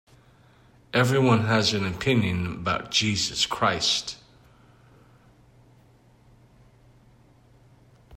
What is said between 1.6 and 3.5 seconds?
an opinion about Jesus